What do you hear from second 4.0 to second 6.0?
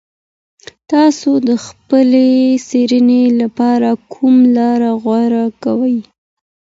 کومه لاره غوره کوئ؟